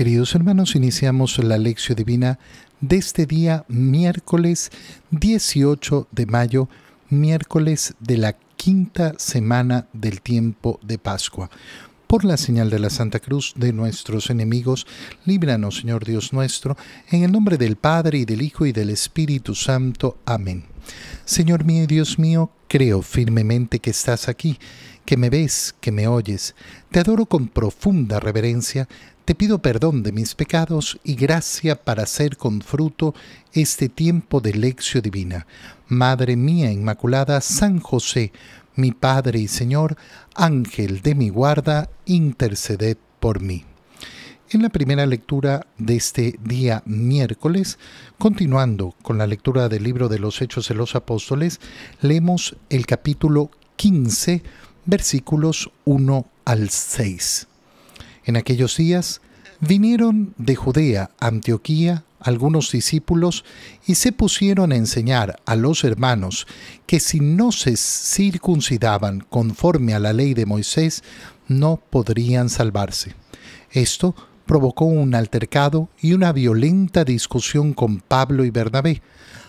Queridos 0.00 0.34
hermanos, 0.34 0.76
iniciamos 0.76 1.36
la 1.44 1.58
lección 1.58 1.94
divina 1.94 2.38
de 2.80 2.96
este 2.96 3.26
día 3.26 3.66
miércoles 3.68 4.70
18 5.10 6.08
de 6.10 6.24
mayo, 6.24 6.70
miércoles 7.10 7.92
de 8.00 8.16
la 8.16 8.32
quinta 8.56 9.12
semana 9.18 9.88
del 9.92 10.22
tiempo 10.22 10.80
de 10.82 10.96
Pascua. 10.96 11.50
Por 12.10 12.24
la 12.24 12.36
señal 12.36 12.70
de 12.70 12.80
la 12.80 12.90
Santa 12.90 13.20
Cruz 13.20 13.52
de 13.54 13.72
nuestros 13.72 14.30
enemigos, 14.30 14.84
líbranos, 15.26 15.76
Señor 15.76 16.04
Dios 16.04 16.32
nuestro, 16.32 16.76
en 17.08 17.22
el 17.22 17.30
nombre 17.30 17.56
del 17.56 17.76
Padre 17.76 18.18
y 18.18 18.24
del 18.24 18.42
Hijo 18.42 18.66
y 18.66 18.72
del 18.72 18.90
Espíritu 18.90 19.54
Santo. 19.54 20.18
Amén. 20.26 20.64
Señor 21.24 21.64
mío 21.64 21.84
y 21.84 21.86
Dios 21.86 22.18
mío, 22.18 22.50
creo 22.66 23.02
firmemente 23.02 23.78
que 23.78 23.90
estás 23.90 24.28
aquí, 24.28 24.58
que 25.04 25.16
me 25.16 25.30
ves, 25.30 25.72
que 25.80 25.92
me 25.92 26.08
oyes. 26.08 26.56
Te 26.90 26.98
adoro 26.98 27.26
con 27.26 27.46
profunda 27.46 28.18
reverencia 28.18 28.88
te 29.30 29.36
pido 29.36 29.62
perdón 29.62 30.02
de 30.02 30.10
mis 30.10 30.34
pecados 30.34 30.98
y 31.04 31.14
gracia 31.14 31.80
para 31.80 32.02
hacer 32.02 32.36
con 32.36 32.62
fruto 32.62 33.14
este 33.52 33.88
tiempo 33.88 34.40
de 34.40 34.54
lección 34.54 35.04
divina. 35.04 35.46
Madre 35.86 36.34
mía 36.34 36.72
Inmaculada, 36.72 37.40
San 37.40 37.78
José, 37.78 38.32
mi 38.76 38.92
Padre 38.92 39.38
y 39.38 39.48
Señor, 39.48 39.96
Ángel 40.34 41.02
de 41.02 41.14
mi 41.14 41.28
guarda, 41.28 41.90
interceded 42.06 42.96
por 43.18 43.40
mí. 43.40 43.64
En 44.52 44.62
la 44.62 44.68
primera 44.68 45.06
lectura 45.06 45.66
de 45.78 45.94
este 45.94 46.36
día 46.42 46.82
miércoles, 46.84 47.78
continuando 48.18 48.96
con 49.02 49.16
la 49.16 49.28
lectura 49.28 49.68
del 49.68 49.84
libro 49.84 50.08
de 50.08 50.18
los 50.18 50.42
Hechos 50.42 50.68
de 50.68 50.74
los 50.74 50.96
Apóstoles, 50.96 51.60
leemos 52.00 52.56
el 52.68 52.84
capítulo 52.84 53.52
15, 53.76 54.42
versículos 54.86 55.70
1 55.84 56.26
al 56.44 56.68
6. 56.68 57.46
En 58.24 58.36
aquellos 58.36 58.76
días 58.76 59.20
vinieron 59.60 60.34
de 60.38 60.56
Judea 60.56 61.10
Antioquía 61.20 62.04
algunos 62.20 62.70
discípulos 62.70 63.44
y 63.86 63.94
se 63.94 64.12
pusieron 64.12 64.72
a 64.72 64.76
enseñar 64.76 65.40
a 65.46 65.56
los 65.56 65.84
hermanos 65.84 66.46
que 66.86 67.00
si 67.00 67.20
no 67.20 67.50
se 67.50 67.76
circuncidaban 67.76 69.20
conforme 69.20 69.94
a 69.94 69.98
la 69.98 70.12
ley 70.12 70.34
de 70.34 70.46
Moisés, 70.46 71.02
no 71.48 71.80
podrían 71.90 72.48
salvarse. 72.48 73.14
Esto 73.70 74.14
provocó 74.46 74.84
un 74.84 75.14
altercado 75.14 75.88
y 76.00 76.12
una 76.12 76.32
violenta 76.32 77.04
discusión 77.04 77.72
con 77.72 78.00
Pablo 78.00 78.44
y 78.44 78.50
Bernabé. 78.50 79.00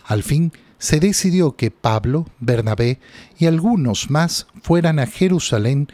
Al 0.05 0.23
fin, 0.23 0.53
se 0.77 0.99
decidió 0.99 1.55
que 1.55 1.69
Pablo, 1.69 2.25
Bernabé 2.39 2.99
y 3.37 3.45
algunos 3.45 4.09
más 4.09 4.47
fueran 4.63 4.97
a 4.97 5.05
Jerusalén 5.05 5.87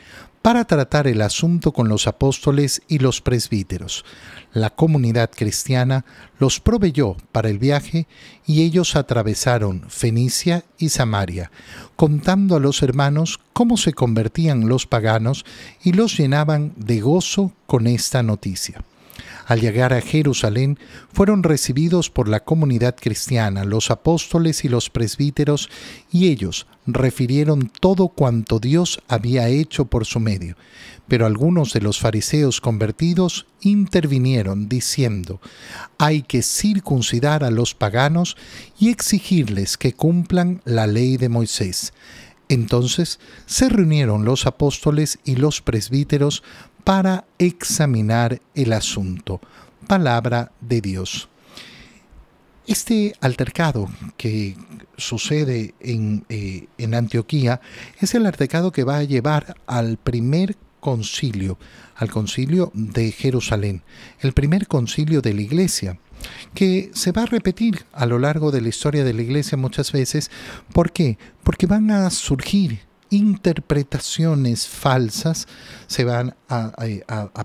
para 0.48 0.64
tratar 0.64 1.08
el 1.08 1.22
asunto 1.23 1.73
con 1.73 1.90
los 1.90 2.08
apóstoles 2.08 2.81
y 2.88 3.00
los 3.00 3.20
presbíteros. 3.20 4.06
La 4.54 4.70
comunidad 4.70 5.30
cristiana 5.30 6.06
los 6.39 6.62
proveyó 6.62 7.17
para 7.34 7.50
el 7.50 7.59
viaje 7.59 8.08
y 8.45 8.62
ellos 8.62 8.95
atravesaron 8.95 9.84
Fenicia 9.89 10.64
y 10.78 10.88
Samaria, 10.88 11.52
contando 11.98 12.56
a 12.56 12.62
los 12.62 12.81
hermanos 12.81 13.42
cómo 13.52 13.76
se 13.76 13.92
convertían 13.92 14.70
los 14.70 14.88
paganos 14.88 15.44
y 15.84 15.92
los 15.92 16.17
llenaban 16.17 16.72
de 16.78 17.02
gozo 17.02 17.52
con 17.66 17.86
esta 17.86 18.23
noticia. 18.23 18.86
Al 19.48 19.62
llegar 19.62 19.94
a 19.94 20.02
Jerusalén, 20.02 20.78
fueron 21.14 21.42
recibidos 21.42 22.09
por 22.09 22.28
la 22.28 22.42
comunidad 22.42 22.98
cristiana, 23.00 23.64
los 23.64 23.92
apóstoles 23.92 24.66
y 24.66 24.67
los 24.67 24.89
presbíteros, 24.89 25.70
y 26.12 26.28
ellos 26.28 26.67
refirieron 26.86 27.72
todo 27.80 28.09
cuanto 28.09 28.59
Dios 28.59 29.00
había 29.08 29.48
hecho 29.48 29.86
por 29.86 30.06
su 30.06 30.20
medio. 30.20 30.58
Pero 31.08 31.26
algunos 31.26 31.72
de 31.72 31.80
los 31.80 31.98
fariseos 31.98 32.59
convertidos 32.59 33.48
intervinieron 33.62 34.67
diciendo, 34.67 35.39
hay 35.98 36.23
que 36.23 36.42
circuncidar 36.42 37.45
a 37.45 37.50
los 37.50 37.73
paganos 37.73 38.36
y 38.78 38.89
exigirles 38.89 39.78
que 39.78 39.94
cumplan 39.94 40.61
la 40.66 40.88
ley 40.88 41.16
de 41.16 41.30
Moisés. 41.30 41.94
Entonces 42.49 43.20
se 43.45 43.70
reunieron 43.70 44.26
los 44.26 44.45
apóstoles 44.45 45.20
y 45.23 45.36
los 45.36 45.61
presbíteros 45.61 46.43
para 46.87 47.25
examinar 47.37 48.39
el 48.55 48.71
asunto. 48.71 49.42
Palabra 49.87 50.53
de 50.61 50.80
Dios. 50.80 51.27
Este 52.65 53.14
altercado 53.20 53.89
que 54.15 54.55
sucede 54.95 55.73
en, 55.81 56.23
eh, 56.30 56.67
en, 56.77 56.95
Antioquía 56.95 57.59
es 57.99 58.15
el 58.15 58.25
altercado 58.25 58.71
que 58.71 58.86
va 58.86 58.99
a 58.99 59.03
llevar 59.03 59.58
al 59.67 59.98
primer 59.98 60.55
concilio, 60.80 61.59
al 61.98 62.09
concilio 62.09 62.71
de 62.73 63.11
Jerusalén, 63.11 63.83
el 64.21 64.31
primer 64.31 64.67
concilio 64.67 65.21
de 65.21 65.33
la 65.33 65.42
iglesia, 65.42 65.99
que 66.54 66.89
se 66.93 67.11
va 67.11 67.23
a 67.23 67.25
repetir 67.25 67.83
a 67.92 68.05
lo 68.05 68.17
largo 68.17 68.49
de 68.49 68.61
la 68.61 68.69
historia 68.69 69.04
de 69.04 69.14
la 69.14 69.23
iglesia 69.23 69.58
muchas 69.58 69.92
veces. 69.92 70.31
¿Por 70.71 70.93
qué? 70.93 71.17
Porque 71.43 71.65
van 71.65 71.92
a 71.92 72.09
surgir 72.11 72.87
interpretaciones 73.10 74.68
falsas, 74.68 75.48
se 75.88 76.04
van 76.04 76.36
a, 76.50 76.72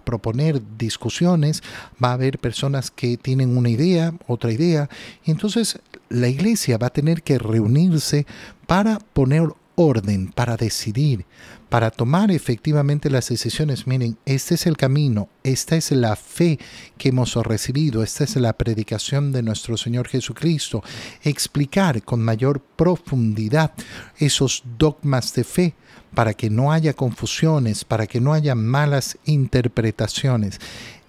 proponer 0.05 0.61
discusiones, 0.78 1.62
va 2.03 2.11
a 2.11 2.15
haber 2.15 2.39
personas 2.39 2.91
que 2.91 3.17
tienen 3.17 3.56
una 3.56 3.71
idea, 3.71 4.15
otra 4.27 4.53
idea, 4.53 4.89
y 5.25 5.31
entonces 5.31 5.78
la 6.09 6.28
iglesia 6.28 6.78
va 6.78 6.89
a 6.89 6.91
tener 6.91 7.22
que 7.22 7.39
reunirse 7.39 8.27
para 8.67 8.99
poner 8.99 9.49
orden, 9.75 10.33
para 10.33 10.56
decidir, 10.56 11.25
para 11.69 11.91
tomar 11.91 12.31
efectivamente 12.31 13.10
las 13.10 13.28
decisiones. 13.28 13.87
Miren, 13.87 14.19
este 14.25 14.55
es 14.55 14.66
el 14.66 14.77
camino, 14.77 15.28
esta 15.43 15.77
es 15.77 15.91
la 15.93 16.16
fe 16.16 16.59
que 16.99 17.10
hemos 17.10 17.34
recibido, 17.34 18.03
esta 18.03 18.25
es 18.25 18.37
la 18.37 18.53
predicación 18.53 19.33
de 19.33 19.43
nuestro 19.43 19.77
Señor 19.77 20.09
Jesucristo. 20.09 20.83
Explicar 21.22 22.03
con 22.03 22.22
mayor 22.22 22.60
profundidad 22.60 23.72
esos 24.19 24.62
dogmas 24.78 25.33
de 25.34 25.44
fe 25.44 25.75
para 26.15 26.34
que 26.34 26.50
no 26.50 26.72
haya 26.72 26.93
confusiones, 26.93 27.84
para 27.84 28.06
que 28.06 28.21
no 28.21 28.33
haya 28.33 28.54
malas 28.54 29.19
interpretaciones. 29.25 30.60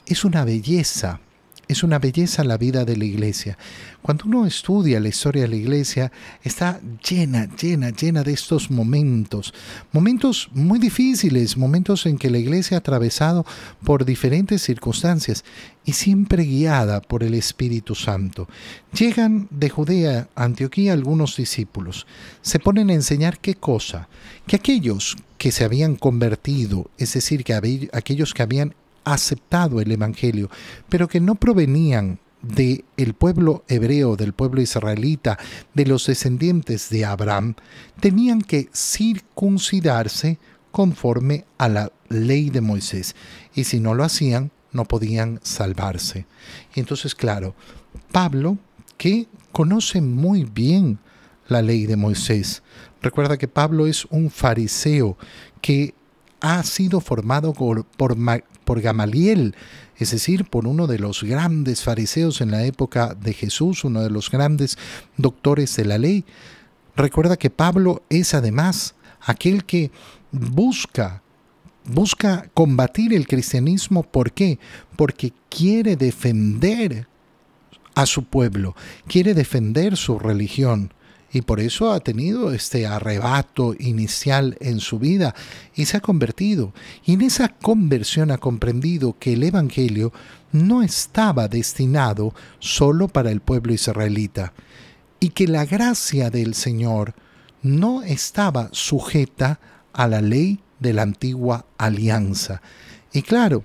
Es 0.06 0.24
una 0.26 0.46
belleza 0.46 1.20
es 1.68 1.84
una 1.84 2.00
belleza 2.00 2.44
la 2.44 2.58
vida 2.58 2.86
de 2.86 2.98
la 2.98 3.06
iglesia. 3.06 3.58
Cuando 4.02 4.26
uno 4.26 4.46
estudia 4.46 5.00
la 5.00 5.10
historia 5.10 5.44
de 5.44 5.48
la 5.48 5.56
iglesia, 5.56 6.12
está 6.44 6.82
llena, 7.08 7.48
llena, 7.56 7.90
llena 7.90 8.24
de 8.24 8.34
estos 8.34 8.70
momentos. 8.70 9.54
Momentos 9.92 10.50
muy 10.54 10.80
difíciles, 10.80 11.58
momentos 11.58 12.06
en 12.06 12.18
que 12.18 12.30
la 12.30 12.38
iglesia 12.38 12.78
ha 12.78 12.80
atravesado 12.80 13.46
por 13.84 14.06
diferentes 14.06 14.62
circunstancias 14.62 15.44
y 15.86 15.94
siempre 15.94 16.44
guiada 16.44 17.02
por 17.02 17.24
el 17.24 17.34
Espíritu 17.34 17.96
Santo. 17.96 18.48
Llegan 18.98 19.48
de 19.50 19.70
Judea 19.70 20.28
a 20.36 20.44
Antioquía 20.44 20.94
algunos 20.94 21.38
discípulos. 21.38 22.06
Se 22.42 22.60
ponen 22.60 22.90
a 22.90 22.94
enseñar 22.94 23.40
qué 23.40 23.56
cosa. 23.56 24.10
Que 24.48 24.58
aquellos 24.58 25.16
que 25.38 25.52
se 25.52 25.64
habían 25.64 25.96
convertido, 25.96 26.90
es 26.98 27.14
decir, 27.14 27.44
que 27.44 27.90
aquellos 27.92 28.34
que 28.34 28.44
habían 28.44 28.76
aceptado 29.04 29.82
el 29.82 29.92
Evangelio, 29.92 30.50
pero 30.90 31.08
que 31.08 31.20
no 31.20 31.36
provenían 31.36 32.20
del 32.42 32.84
el 32.98 33.14
pueblo 33.14 33.64
hebreo, 33.68 34.16
del 34.16 34.34
pueblo 34.34 34.62
israelita, 34.62 35.40
de 35.74 35.86
los 35.86 36.06
descendientes 36.08 36.90
de 36.90 37.06
Abraham, 37.06 37.56
tenían 38.00 38.42
que 38.42 38.70
circuncidarse 38.74 40.38
conforme 40.72 41.46
a 41.58 41.70
la 41.70 41.92
ley 42.10 42.50
de 42.50 42.62
Moisés. 42.62 43.16
Y 43.54 43.64
si 43.64 43.80
no 43.80 43.94
lo 43.94 44.04
hacían, 44.04 44.52
no 44.72 44.86
podían 44.86 45.40
salvarse. 45.44 46.26
Y 46.76 46.80
entonces, 46.80 47.16
claro, 47.16 47.56
Pablo, 48.12 48.58
que 48.98 49.28
conoce 49.52 50.02
muy 50.02 50.44
bien 50.44 51.00
la 51.48 51.62
ley 51.62 51.86
de 51.86 51.96
Moisés, 51.96 52.64
recuerda 53.02 53.38
que 53.38 53.48
Pablo 53.48 53.88
es 53.88 54.06
un 54.06 54.30
fariseo 54.30 55.18
que 55.62 55.94
ha 56.44 56.62
sido 56.64 57.00
formado 57.00 57.54
por, 57.54 58.82
Gamaliel, 58.82 59.56
es 59.98 60.12
decir, 60.12 60.44
por 60.44 60.68
uno 60.68 60.88
de 60.88 61.00
los 61.00 61.24
grandes 61.24 61.84
fariseos 61.84 62.42
en 62.42 62.52
la 62.52 62.66
época 62.66 63.16
de 63.16 63.34
Jesús, 63.34 63.86
uno 63.86 64.02
de 64.02 64.10
los 64.10 64.30
grandes 64.30 64.78
doctores 65.16 65.74
de 65.78 65.86
la 65.86 65.98
ley. 65.98 66.26
Recuerda 66.98 67.38
que 67.38 67.50
Pablo 67.50 68.04
es 68.10 68.34
además 68.34 68.94
aquel 69.22 69.64
que 69.64 69.90
busca 70.32 71.24
busca 71.86 72.50
combatir 72.54 73.14
el 73.14 73.26
cristianismo. 73.26 74.04
¿Por 74.04 74.34
qué? 74.34 74.60
Porque 74.98 75.32
quiere 75.50 75.96
defender 75.96 77.08
a 77.96 78.06
su 78.06 78.24
pueblo, 78.26 78.76
quiere 79.08 79.34
defender 79.34 79.96
su 79.96 80.20
religión 80.20 80.94
y 81.34 81.42
por 81.42 81.60
eso 81.60 81.92
ha 81.92 82.00
tenido 82.00 82.54
este 82.54 82.86
arrebato 82.86 83.76
inicial 83.80 84.56
en 84.60 84.80
su 84.80 85.00
vida 85.00 85.34
y 85.76 85.86
se 85.86 85.98
ha 85.98 86.00
convertido. 86.00 86.74
Y 87.04 87.14
en 87.14 87.22
esa 87.22 87.50
conversión 87.50 88.30
ha 88.30 88.38
comprendido 88.38 89.18
que 89.20 89.34
el 89.34 89.44
Evangelio 89.44 90.14
no 90.52 90.84
estaba 90.84 91.48
destinado 91.48 92.36
solo 92.60 93.08
para 93.08 93.32
el 93.32 93.42
pueblo 93.42 93.74
israelita 93.74 94.54
y 95.20 95.30
que 95.30 95.48
la 95.48 95.66
gracia 95.66 96.30
del 96.30 96.54
Señor 96.54 97.16
no 97.64 98.04
estaba 98.04 98.70
sujeta 98.72 99.60
a 99.92 100.08
la 100.08 100.22
ley 100.22 100.60
de 100.80 100.94
la 100.94 101.02
antigua 101.02 101.66
alianza. 101.80 102.62
Y 103.12 103.24
claro, 103.24 103.64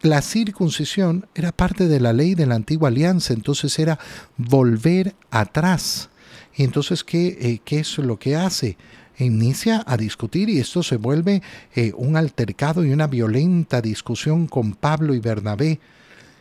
la 0.00 0.22
circuncisión 0.22 1.26
era 1.34 1.52
parte 1.52 1.88
de 1.88 2.00
la 2.00 2.14
ley 2.14 2.34
de 2.34 2.46
la 2.46 2.54
antigua 2.54 2.88
alianza, 2.88 3.34
entonces 3.34 3.78
era 3.78 3.98
volver 4.38 5.14
atrás. 5.30 6.08
Y 6.56 6.64
entonces, 6.64 7.04
¿qué, 7.04 7.38
eh, 7.40 7.60
¿qué 7.64 7.80
es 7.80 7.98
lo 7.98 8.18
que 8.18 8.36
hace? 8.36 8.76
inicia 9.24 9.82
a 9.86 9.96
discutir 9.96 10.48
y 10.48 10.58
esto 10.58 10.82
se 10.82 10.96
vuelve 10.96 11.42
eh, 11.74 11.92
un 11.96 12.16
altercado 12.16 12.84
y 12.84 12.92
una 12.92 13.06
violenta 13.06 13.80
discusión 13.80 14.46
con 14.46 14.74
Pablo 14.74 15.14
y 15.14 15.20
Bernabé. 15.20 15.80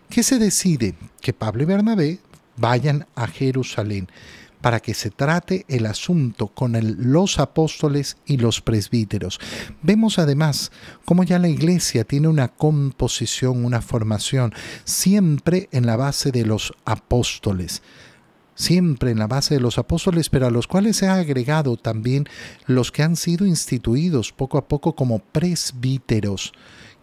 ¿Qué 0.10 0.24
se 0.24 0.40
decide? 0.40 0.96
Que 1.22 1.34
Pablo 1.34 1.64
y 1.64 1.66
Bernabé 1.66 2.20
vayan 2.58 3.06
a 3.16 3.28
Jerusalén 3.28 4.08
para 4.62 4.82
que 4.82 4.94
se 4.94 5.10
trate 5.10 5.66
el 5.70 5.86
asunto 5.86 6.48
con 6.48 6.78
los 6.98 7.40
apóstoles 7.40 8.18
y 8.26 8.38
los 8.38 8.60
presbíteros. 8.60 9.40
Vemos 9.82 10.20
además 10.20 10.72
cómo 11.06 11.24
ya 11.24 11.40
la 11.40 11.48
iglesia 11.48 12.04
tiene 12.04 12.28
una 12.28 12.50
composición, 12.50 13.64
una 13.64 13.82
formación, 13.82 14.54
siempre 14.84 15.70
en 15.72 15.86
la 15.86 15.96
base 15.96 16.32
de 16.32 16.46
los 16.46 16.74
apóstoles 16.84 17.82
siempre 18.60 19.12
en 19.12 19.20
la 19.20 19.28
base 19.28 19.56
de 19.56 19.62
los 19.62 19.78
apóstoles, 19.78 20.30
pero 20.30 20.46
a 20.46 20.52
los 20.52 20.68
cuales 20.68 20.98
se 20.98 21.08
ha 21.08 21.16
agregado 21.16 21.78
también 21.78 22.26
los 22.68 22.92
que 22.92 23.04
han 23.04 23.16
sido 23.16 23.46
instituidos 23.46 24.34
poco 24.34 24.58
a 24.58 24.68
poco 24.68 24.96
como 24.96 25.20
presbíteros 25.20 26.52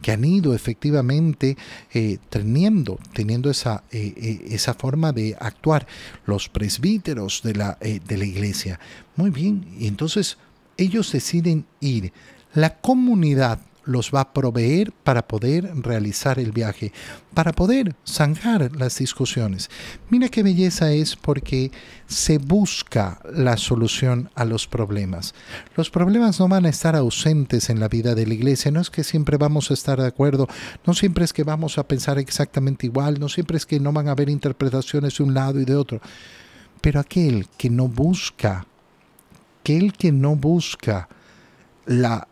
que 0.03 0.13
han 0.13 0.25
ido 0.27 0.55
efectivamente 0.55 1.57
eh, 1.95 2.19
teniendo, 2.29 2.99
teniendo 3.15 3.51
esa, 3.51 3.83
eh, 3.91 4.13
eh, 4.15 4.49
esa, 4.51 4.75
forma 4.75 5.13
de 5.13 5.35
actuar, 5.41 5.87
los 6.27 6.51
presbíteros 6.51 7.41
de 7.43 7.55
la, 7.55 7.79
de 7.81 8.17
la 8.19 8.25
iglesia. 8.27 8.79
Muy 9.17 9.31
bien, 9.31 9.67
y 9.79 9.87
entonces 9.87 10.37
ellos 10.77 11.11
deciden 11.11 11.65
ir. 11.81 12.13
La 12.53 12.79
comunidad 12.79 13.59
los 13.87 14.11
va 14.15 14.21
a 14.21 14.33
proveer 14.33 14.93
para 14.93 15.27
poder 15.27 15.73
realizar 15.77 16.39
el 16.39 16.53
viaje, 16.53 16.93
para 17.33 17.53
poder 17.53 17.95
zanjar 18.07 18.77
las 18.77 18.99
discusiones. 18.99 19.71
Mira 20.11 20.29
qué 20.29 20.43
belleza 20.43 20.93
es 20.93 21.17
porque 21.17 21.71
se 22.07 22.39
busca 22.39 23.21
la 23.33 23.57
solución 23.57 24.31
a 24.35 24.45
los 24.45 24.67
problemas. 24.67 25.35
Los 25.77 25.91
problemas 25.91 26.39
no 26.41 26.49
van 26.49 26.67
a 26.67 26.71
estar 26.71 26.97
ausentes 26.97 27.71
en 27.71 27.81
la 27.81 27.89
vida 27.89 28.15
de 28.15 28.27
la 28.27 28.35
iglesia, 28.35 28.71
no 28.71 28.81
es 28.81 28.91
que 28.91 29.05
siempre 29.05 29.37
vamos 29.37 29.71
a 29.71 29.75
estar 29.75 30.01
de 30.01 30.07
acuerdo, 30.07 30.49
no 30.85 30.93
siempre 30.93 31.25
es 31.25 31.33
que 31.33 31.45
vamos 31.45 31.79
a 31.79 31.87
pensar 31.87 32.19
exactamente 32.19 32.87
igual, 32.87 33.21
no 33.21 33.29
siempre 33.29 33.57
es 33.57 33.67
que 33.67 33.81
no 33.81 33.93
van 33.93 34.09
a 34.09 34.13
haber 34.13 34.29
interpretaciones 34.29 35.19
de 35.19 35.25
un 35.25 35.35
lado 35.35 35.61
y 35.61 35.65
de 35.65 35.77
otro, 35.77 36.01
pero 36.81 37.01
aquel 37.01 37.47
que 37.57 37.71
no 37.71 37.89
busca, 37.89 38.67
aquel 39.61 39.93
que 39.93 40.13
no 40.13 40.37
busca 40.37 41.09
la 41.87 42.27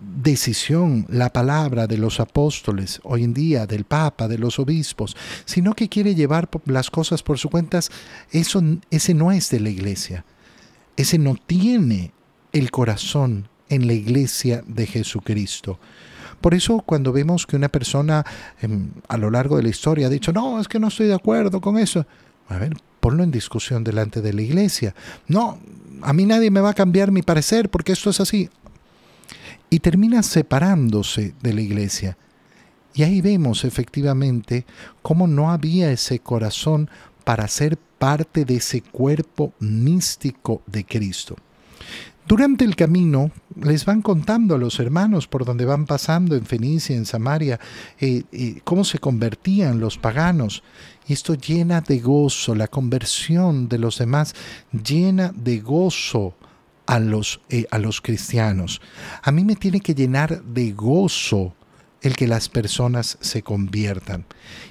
decisión, 0.00 1.06
la 1.08 1.32
palabra 1.32 1.86
de 1.86 1.98
los 1.98 2.20
apóstoles, 2.20 3.00
hoy 3.04 3.24
en 3.24 3.34
día 3.34 3.66
del 3.66 3.84
Papa, 3.84 4.28
de 4.28 4.38
los 4.38 4.58
obispos, 4.58 5.16
sino 5.44 5.74
que 5.74 5.88
quiere 5.88 6.14
llevar 6.14 6.48
las 6.66 6.90
cosas 6.90 7.22
por 7.22 7.38
su 7.38 7.48
cuenta, 7.50 7.80
eso, 8.30 8.62
ese 8.90 9.14
no 9.14 9.32
es 9.32 9.50
de 9.50 9.60
la 9.60 9.70
iglesia. 9.70 10.24
Ese 10.96 11.18
no 11.18 11.36
tiene 11.46 12.12
el 12.52 12.70
corazón 12.70 13.48
en 13.68 13.86
la 13.86 13.94
iglesia 13.94 14.62
de 14.66 14.86
Jesucristo. 14.86 15.78
Por 16.40 16.54
eso 16.54 16.82
cuando 16.84 17.12
vemos 17.12 17.46
que 17.46 17.56
una 17.56 17.68
persona 17.68 18.24
em, 18.60 18.90
a 19.08 19.16
lo 19.16 19.30
largo 19.30 19.56
de 19.56 19.62
la 19.62 19.70
historia 19.70 20.06
ha 20.08 20.10
dicho, 20.10 20.32
no, 20.32 20.60
es 20.60 20.68
que 20.68 20.78
no 20.78 20.88
estoy 20.88 21.06
de 21.06 21.14
acuerdo 21.14 21.60
con 21.60 21.78
eso, 21.78 22.06
a 22.48 22.58
ver, 22.58 22.74
ponlo 23.00 23.22
en 23.24 23.30
discusión 23.30 23.82
delante 23.82 24.20
de 24.20 24.32
la 24.32 24.42
iglesia. 24.42 24.94
No, 25.26 25.58
a 26.02 26.12
mí 26.12 26.26
nadie 26.26 26.50
me 26.50 26.60
va 26.60 26.70
a 26.70 26.74
cambiar 26.74 27.10
mi 27.10 27.22
parecer 27.22 27.70
porque 27.70 27.92
esto 27.92 28.10
es 28.10 28.20
así 28.20 28.50
y 29.70 29.80
termina 29.80 30.22
separándose 30.22 31.34
de 31.42 31.52
la 31.52 31.60
iglesia. 31.60 32.16
Y 32.94 33.02
ahí 33.02 33.20
vemos 33.20 33.64
efectivamente 33.64 34.64
cómo 35.02 35.26
no 35.26 35.50
había 35.50 35.90
ese 35.90 36.20
corazón 36.20 36.88
para 37.24 37.48
ser 37.48 37.76
parte 37.98 38.44
de 38.44 38.56
ese 38.56 38.82
cuerpo 38.82 39.52
místico 39.58 40.62
de 40.66 40.84
Cristo. 40.84 41.36
Durante 42.26 42.64
el 42.64 42.74
camino 42.74 43.30
les 43.60 43.84
van 43.84 44.00
contando 44.00 44.54
a 44.54 44.58
los 44.58 44.80
hermanos 44.80 45.26
por 45.26 45.44
donde 45.44 45.66
van 45.66 45.84
pasando 45.84 46.34
en 46.36 46.46
Fenicia, 46.46 46.96
en 46.96 47.04
Samaria, 47.04 47.60
eh, 48.00 48.22
eh, 48.32 48.60
cómo 48.64 48.84
se 48.84 48.98
convertían 48.98 49.78
los 49.78 49.98
paganos. 49.98 50.62
Y 51.06 51.12
esto 51.12 51.34
llena 51.34 51.82
de 51.82 51.98
gozo, 51.98 52.54
la 52.54 52.68
conversión 52.68 53.68
de 53.68 53.78
los 53.78 53.98
demás 53.98 54.34
llena 54.72 55.32
de 55.36 55.60
gozo 55.60 56.34
a 56.86 56.98
los, 56.98 57.40
eh, 57.48 57.66
a 57.70 57.78
los 57.78 58.00
cristianos. 58.00 58.80
A 59.22 59.32
mí 59.32 59.44
me 59.44 59.56
tiene 59.56 59.80
que 59.80 59.94
llenar 59.94 60.42
de 60.42 60.72
gozo 60.72 61.54
el 62.02 62.16
que 62.16 62.28
las 62.28 62.48
personas 62.48 63.16
se 63.20 63.42
conviertan. 63.42 64.26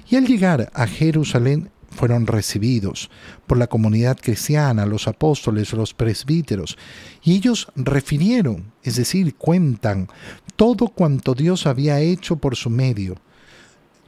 Y 0.08 0.16
al 0.16 0.26
llegar 0.26 0.70
a 0.72 0.86
Jerusalén 0.86 1.70
fueron 1.90 2.26
recibidos 2.26 3.10
por 3.46 3.58
la 3.58 3.66
comunidad 3.66 4.18
cristiana, 4.20 4.86
los 4.86 5.08
apóstoles, 5.08 5.72
los 5.72 5.94
presbíteros, 5.94 6.76
y 7.22 7.36
ellos 7.36 7.68
refirieron, 7.76 8.72
es 8.82 8.96
decir, 8.96 9.34
cuentan 9.36 10.08
todo 10.56 10.88
cuanto 10.88 11.34
Dios 11.34 11.66
había 11.66 12.00
hecho 12.00 12.36
por 12.36 12.56
su 12.56 12.70
medio 12.70 13.16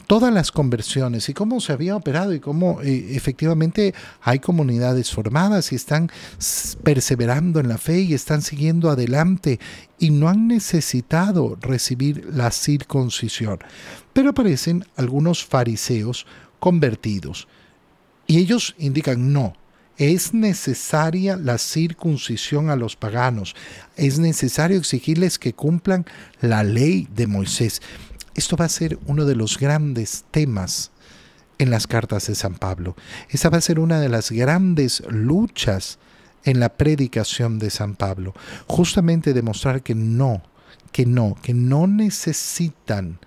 todas 0.07 0.33
las 0.33 0.53
conversiones 0.53 1.29
y 1.29 1.35
cómo 1.35 1.61
se 1.61 1.73
había 1.73 1.97
operado 1.97 2.33
y 2.33 2.41
cómo 2.41 2.81
eh, 2.83 3.17
efectivamente 3.17 3.95
hay 4.21 4.39
comunidades 4.39 5.11
formadas 5.11 5.73
y 5.73 5.77
están 5.77 6.11
perseverando 6.83 7.61
en 7.61 7.69
la 7.69 7.79
fe 7.79 8.01
y 8.01 8.15
están 8.15 8.43
siguiendo 8.43 8.91
adelante 8.91 9.59
y 9.99 10.11
no 10.11 10.29
han 10.29 10.47
necesitado 10.47 11.59
recibir 11.61 12.29
la 12.33 12.51
circuncisión. 12.51 13.59
Pero 14.13 14.31
aparecen 14.31 14.85
algunos 14.97 15.45
fariseos 15.45 16.27
convertidos 16.61 17.49
y 18.27 18.39
ellos 18.39 18.75
indican 18.79 19.33
no. 19.33 19.55
Es 19.99 20.35
necesaria 20.35 21.37
la 21.37 21.57
circuncisión 21.57 22.69
a 22.69 22.77
los 22.77 22.97
paganos. 22.97 23.57
Es 23.97 24.19
necesario 24.19 24.77
exigirles 24.77 25.39
que 25.39 25.55
cumplan 25.55 26.05
la 26.43 26.63
ley 26.65 27.09
de 27.15 27.27
Moisés. 27.27 27.81
Esto 28.37 28.57
va 28.57 28.67
a 28.67 28.69
ser 28.69 28.99
uno 29.07 29.25
de 29.25 29.35
los 29.35 29.59
grandes 29.59 30.25
temas 30.31 30.93
en 31.59 31.71
las 31.71 31.87
cartas 31.87 32.27
de 32.27 32.35
San 32.35 32.55
Pablo. 32.55 32.95
Esa 33.31 33.49
va 33.49 33.59
a 33.59 33.63
ser 33.63 33.81
una 33.81 33.99
de 33.99 34.09
las 34.09 34.31
grandes 34.31 35.03
luchas 35.09 35.99
en 36.45 36.61
la 36.61 36.69
predicación 36.77 37.59
de 37.59 37.71
San 37.71 37.97
Pablo. 37.97 38.35
Justamente 38.67 39.33
demostrar 39.33 39.83
que 39.83 39.95
no, 39.95 40.43
que 40.93 41.07
no, 41.07 41.35
que 41.43 41.55
no 41.55 41.87
necesitan 41.87 43.19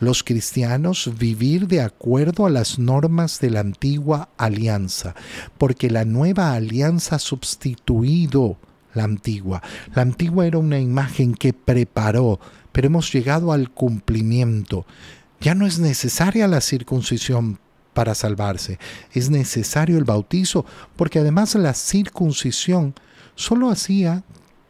los 0.00 0.24
cristianos 0.24 1.12
vivir 1.16 1.68
de 1.68 1.80
acuerdo 1.80 2.46
a 2.46 2.50
las 2.50 2.78
normas 2.78 3.40
de 3.40 3.50
la 3.50 3.60
antigua 3.60 4.28
alianza, 4.36 5.14
porque 5.56 5.88
la 5.88 6.04
nueva 6.04 6.52
alianza 6.52 7.16
ha 7.16 7.20
sustituido 7.20 8.58
la 8.92 9.04
antigua. 9.04 9.62
La 9.94 10.02
antigua 10.02 10.46
era 10.46 10.58
una 10.58 10.78
imagen 10.78 11.34
que 11.34 11.52
preparó, 11.52 12.40
pero 12.74 12.88
hemos 12.88 13.12
llegado 13.12 13.52
al 13.52 13.70
cumplimiento. 13.70 14.84
Ya 15.40 15.54
no 15.54 15.64
es 15.64 15.78
necesaria 15.78 16.48
la 16.48 16.60
circuncisión 16.60 17.60
para 17.94 18.16
salvarse, 18.16 18.80
es 19.12 19.30
necesario 19.30 19.96
el 19.96 20.02
bautizo, 20.02 20.66
porque 20.96 21.20
además 21.20 21.54
la 21.54 21.74
circuncisión 21.74 22.94
solo 23.36 23.70
hacía 23.70 24.24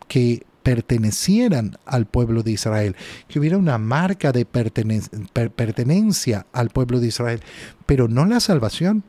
que 0.06 0.44
pertenecieran 0.62 1.78
al 1.86 2.04
pueblo 2.04 2.42
de 2.42 2.52
Israel, 2.52 2.94
que 3.26 3.38
hubiera 3.38 3.56
una 3.56 3.78
marca 3.78 4.32
de 4.32 4.44
pertenencia 4.44 6.44
al 6.52 6.68
pueblo 6.68 7.00
de 7.00 7.06
Israel, 7.06 7.40
pero 7.86 8.06
no 8.06 8.26
la 8.26 8.40
salvación 8.40 9.02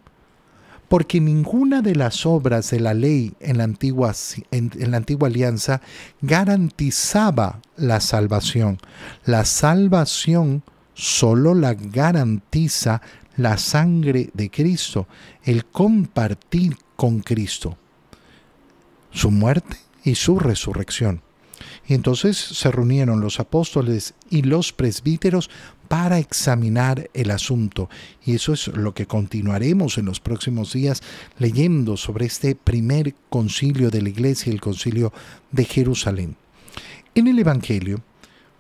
porque 0.95 1.19
ninguna 1.19 1.81
de 1.81 1.93
las 1.93 2.25
obras 2.25 2.71
de 2.71 2.79
la 2.79 2.93
ley 2.93 3.33
en 3.41 3.57
la 3.57 3.65
antigua, 3.65 4.13
alianza 5.27 5.81
garantizaba 6.21 7.59
la 7.75 7.99
salvación. 7.99 8.77
La 9.25 9.43
salvación 9.43 10.63
solo 10.93 11.53
la 11.53 11.73
garantiza 11.73 13.01
la 13.35 13.57
sangre 13.57 14.29
de 14.33 14.49
Cristo, 14.49 15.05
el 15.43 15.65
compartir 15.65 16.77
con 16.95 17.19
Cristo, 17.19 17.75
su 19.11 19.31
muerte 19.31 19.75
y 20.05 20.15
su 20.15 20.39
resurrección. 20.39 21.21
Y 21.87 21.93
entonces 21.93 22.37
se 22.37 22.71
reunieron 22.71 23.19
los 23.19 23.41
apóstoles 23.41 24.13
y 24.29 24.43
los 24.43 24.71
presbíteros 24.71 25.49
para 25.87 26.19
examinar 26.19 27.09
el 27.13 27.31
asunto. 27.31 27.89
Y 28.25 28.35
eso 28.35 28.53
es 28.53 28.67
lo 28.67 28.93
que 28.93 29.05
continuaremos 29.05 29.97
en 29.97 30.05
los 30.05 30.19
próximos 30.19 30.73
días 30.73 31.01
leyendo 31.37 31.97
sobre 31.97 32.25
este 32.25 32.55
primer 32.55 33.15
concilio 33.29 33.89
de 33.89 34.01
la 34.01 34.09
iglesia, 34.09 34.51
el 34.51 34.61
concilio 34.61 35.13
de 35.51 35.65
Jerusalén. 35.65 36.35
En 37.13 37.27
el 37.27 37.39
Evangelio, 37.39 38.01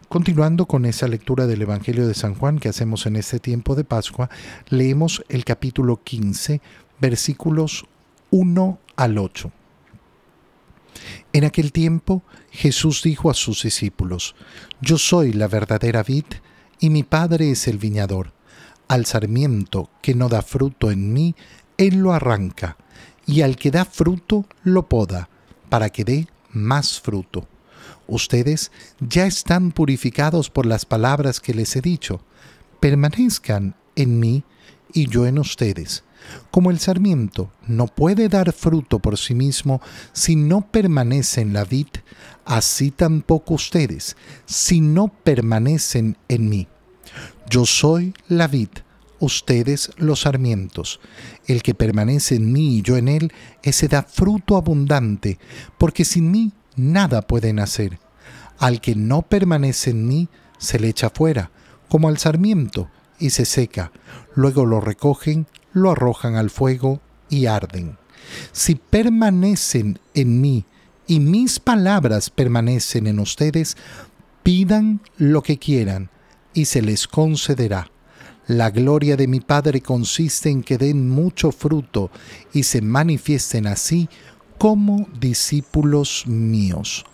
continuando 0.07 0.65
con 0.65 0.85
esa 0.85 1.07
lectura 1.07 1.47
del 1.47 1.61
Evangelio 1.61 2.07
de 2.07 2.13
San 2.13 2.35
Juan 2.35 2.59
que 2.59 2.69
hacemos 2.69 3.05
en 3.05 3.15
este 3.15 3.39
tiempo 3.39 3.75
de 3.75 3.83
Pascua, 3.83 4.29
leemos 4.69 5.23
el 5.29 5.43
capítulo 5.43 6.01
15, 6.03 6.61
versículos 6.99 7.85
1 8.31 8.79
al 8.95 9.17
8. 9.17 9.51
En 11.33 11.43
aquel 11.43 11.71
tiempo 11.71 12.23
Jesús 12.51 13.03
dijo 13.03 13.29
a 13.29 13.33
sus 13.33 13.63
discípulos, 13.63 14.35
Yo 14.81 14.97
soy 14.97 15.33
la 15.33 15.47
verdadera 15.47 16.03
vid 16.03 16.25
y 16.79 16.89
mi 16.89 17.03
Padre 17.03 17.51
es 17.51 17.67
el 17.67 17.77
viñador. 17.77 18.33
Al 18.87 19.05
sarmiento 19.05 19.89
que 20.01 20.13
no 20.13 20.29
da 20.29 20.41
fruto 20.41 20.91
en 20.91 21.13
mí, 21.13 21.35
Él 21.77 21.95
lo 21.95 22.13
arranca, 22.13 22.77
y 23.25 23.41
al 23.41 23.55
que 23.55 23.71
da 23.71 23.85
fruto 23.85 24.45
lo 24.63 24.87
poda, 24.87 25.29
para 25.69 25.89
que 25.89 26.03
dé 26.03 26.27
más 26.51 26.99
fruto. 26.99 27.47
Ustedes 28.07 28.71
ya 28.99 29.25
están 29.25 29.71
purificados 29.71 30.49
por 30.49 30.65
las 30.65 30.85
palabras 30.85 31.39
que 31.39 31.53
les 31.53 31.75
he 31.75 31.81
dicho. 31.81 32.21
Permanezcan 32.79 33.75
en 33.95 34.19
mí 34.19 34.43
y 34.95 35.07
yo 35.07 35.27
en 35.27 35.37
ustedes. 35.37 36.03
Como 36.49 36.71
el 36.71 36.79
sarmiento 36.79 37.51
no 37.67 37.85
puede 37.85 38.29
dar 38.29 38.51
fruto 38.51 38.97
por 38.97 39.19
sí 39.19 39.35
mismo 39.35 39.81
si 40.13 40.35
no 40.35 40.71
permanece 40.71 41.41
en 41.41 41.53
la 41.53 41.65
vid, 41.65 41.87
así 42.45 42.89
tampoco 42.89 43.53
ustedes, 43.53 44.15
si 44.45 44.81
no 44.81 45.09
permanecen 45.23 46.17
en 46.27 46.49
mí. 46.49 46.67
Yo 47.47 47.65
soy 47.65 48.13
la 48.27 48.47
vid, 48.47 48.69
ustedes 49.19 49.91
los 49.97 50.21
sarmientos. 50.21 50.99
El 51.45 51.61
que 51.61 51.75
permanece 51.75 52.35
en 52.35 52.51
mí 52.51 52.77
y 52.77 52.81
yo 52.81 52.97
en 52.97 53.09
él, 53.09 53.31
ese 53.61 53.87
da 53.87 54.01
fruto 54.01 54.55
abundante, 54.55 55.37
porque 55.77 56.05
sin 56.05 56.31
mí 56.31 56.53
nada 56.75 57.21
pueden 57.21 57.59
hacer. 57.59 57.99
Al 58.57 58.79
que 58.81 58.95
no 58.95 59.23
permanece 59.23 59.91
en 59.91 60.07
mí, 60.07 60.29
se 60.57 60.79
le 60.79 60.87
echa 60.87 61.09
fuera, 61.09 61.51
como 61.89 62.07
al 62.07 62.17
sarmiento, 62.17 62.89
y 63.19 63.31
se 63.31 63.45
seca. 63.45 63.91
Luego 64.35 64.65
lo 64.65 64.81
recogen, 64.81 65.47
lo 65.73 65.91
arrojan 65.91 66.35
al 66.35 66.49
fuego 66.49 67.01
y 67.29 67.45
arden. 67.45 67.97
Si 68.51 68.75
permanecen 68.75 69.99
en 70.13 70.41
mí 70.41 70.65
y 71.07 71.19
mis 71.19 71.59
palabras 71.59 72.29
permanecen 72.29 73.07
en 73.07 73.19
ustedes, 73.19 73.77
pidan 74.43 75.01
lo 75.17 75.41
que 75.43 75.57
quieran 75.57 76.09
y 76.53 76.65
se 76.65 76.81
les 76.81 77.07
concederá. 77.07 77.89
La 78.47 78.69
gloria 78.69 79.17
de 79.17 79.27
mi 79.27 79.39
Padre 79.39 79.81
consiste 79.81 80.49
en 80.49 80.61
que 80.61 80.77
den 80.77 81.09
mucho 81.09 81.51
fruto 81.51 82.11
y 82.53 82.63
se 82.63 82.81
manifiesten 82.81 83.65
así 83.65 84.07
como 84.57 85.07
discípulos 85.19 86.25
míos. 86.27 87.05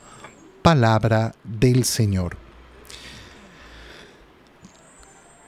Palabra 0.61 1.33
del 1.43 1.85
Señor. 1.85 2.40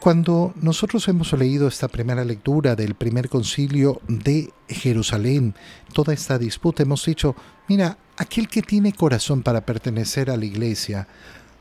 Cuando 0.03 0.53
nosotros 0.61 1.07
hemos 1.07 1.31
leído 1.31 1.65
esta 1.65 1.87
primera 1.87 2.25
lectura 2.25 2.75
del 2.75 2.93
primer 2.93 3.29
concilio 3.29 4.01
de 4.09 4.51
Jerusalén, 4.67 5.55
toda 5.93 6.13
esta 6.13 6.37
disputa, 6.37 6.83
hemos 6.83 7.05
dicho, 7.05 7.37
mira, 7.69 7.97
aquel 8.17 8.49
que 8.49 8.61
tiene 8.61 8.91
corazón 8.91 9.43
para 9.43 9.65
pertenecer 9.65 10.29
a 10.29 10.35
la 10.35 10.43
iglesia, 10.43 11.07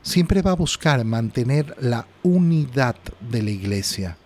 siempre 0.01 0.41
va 0.41 0.51
a 0.51 0.55
buscar 0.55 1.05
mantener 1.05 1.73
la 1.79 2.05
unidad 2.21 2.97
de 3.21 3.43
la 3.43 3.49
iglesia. 3.49 4.17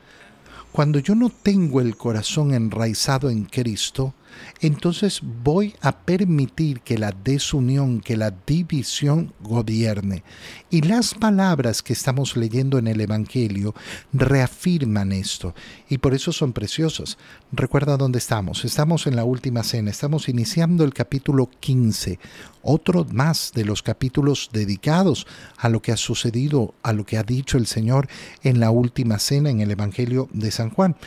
Cuando 0.72 0.98
yo 0.98 1.14
no 1.14 1.30
tengo 1.30 1.80
el 1.80 1.96
corazón 1.96 2.56
enraizado 2.56 3.30
en 3.30 3.46
Cristo, 3.46 4.16
entonces 4.62 5.22
voy 5.22 5.75
a 5.81 5.91
permitir 5.91 6.81
que 6.81 6.98
la 6.98 7.12
desunión, 7.12 8.01
que 8.01 8.17
la 8.17 8.31
división 8.46 9.34
gobierne. 9.39 10.24
Y 10.69 10.81
las 10.81 11.13
palabras 11.13 11.81
que 11.81 11.93
estamos 11.93 12.36
leyendo 12.36 12.77
en 12.77 12.88
el 12.88 13.01
Evangelio 13.01 13.74
reafirman 14.13 15.12
esto. 15.12 15.53
Y 15.89 16.00
por 16.00 16.13
eso 16.13 16.31
son 16.31 16.53
preciosas. 16.53 17.17
Recuerda 17.51 17.98
dónde 17.98 18.17
estamos. 18.17 18.65
Estamos 18.65 19.07
en 19.07 19.15
la 19.15 19.24
última 19.24 19.63
cena. 19.63 19.91
Estamos 19.91 20.27
iniciando 20.29 20.84
el 20.84 20.93
capítulo 20.93 21.50
15. 21.60 22.19
Otro 22.62 23.05
más 23.05 23.51
de 23.55 23.63
los 23.63 23.81
capítulos 23.81 24.50
dedicados 24.51 25.25
a 25.57 25.69
lo 25.69 25.81
que 25.81 25.93
ha 25.93 25.98
sucedido, 25.98 26.74
a 26.84 26.91
lo 26.91 27.05
que 27.05 27.17
ha 27.17 27.24
dicho 27.24 27.57
el 27.57 27.65
Señor 27.65 28.10
en 28.43 28.60
la 28.60 28.72
última 28.72 29.19
cena 29.19 29.50
en 29.50 29.62
el 29.62 29.72
Evangelio 29.72 30.27
de 30.34 30.51
San 30.51 30.69
Juan. 30.69 30.98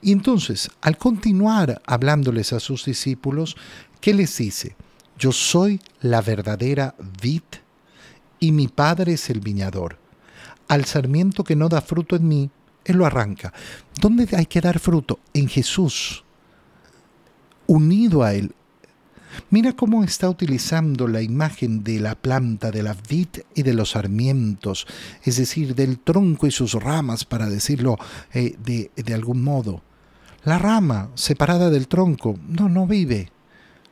Y 0.00 0.12
entonces, 0.12 0.70
al 0.80 0.96
continuar 0.96 1.82
hablándoles 1.84 2.52
a 2.52 2.60
sus 2.68 2.84
discípulos, 2.84 3.56
¿qué 4.00 4.12
les 4.12 4.36
dice? 4.36 4.76
Yo 5.18 5.32
soy 5.32 5.80
la 6.00 6.20
verdadera 6.20 6.94
vid 7.20 7.42
y 8.38 8.52
mi 8.52 8.68
Padre 8.68 9.14
es 9.14 9.30
el 9.30 9.40
viñador. 9.40 9.98
Al 10.68 10.84
sarmiento 10.84 11.44
que 11.44 11.56
no 11.56 11.68
da 11.68 11.80
fruto 11.80 12.14
en 12.14 12.28
mí, 12.28 12.50
Él 12.84 12.98
lo 12.98 13.06
arranca. 13.06 13.52
¿Dónde 14.00 14.28
hay 14.36 14.46
que 14.46 14.60
dar 14.60 14.78
fruto? 14.78 15.18
En 15.32 15.48
Jesús. 15.48 16.24
Unido 17.66 18.22
a 18.22 18.34
Él. 18.34 18.54
Mira 19.50 19.72
cómo 19.72 20.04
está 20.04 20.28
utilizando 20.28 21.08
la 21.08 21.22
imagen 21.22 21.82
de 21.84 22.00
la 22.00 22.14
planta, 22.14 22.70
de 22.70 22.82
la 22.82 22.94
vid 23.08 23.28
y 23.54 23.62
de 23.62 23.72
los 23.72 23.90
sarmientos, 23.90 24.86
es 25.22 25.36
decir, 25.36 25.74
del 25.74 25.98
tronco 25.98 26.46
y 26.46 26.50
sus 26.50 26.74
ramas, 26.74 27.24
para 27.24 27.48
decirlo 27.48 27.96
eh, 28.34 28.56
de, 28.62 28.90
de 28.94 29.14
algún 29.14 29.42
modo. 29.42 29.82
La 30.44 30.58
rama 30.58 31.10
separada 31.14 31.68
del 31.68 31.88
tronco, 31.88 32.38
no, 32.46 32.68
no 32.68 32.86
vive, 32.86 33.30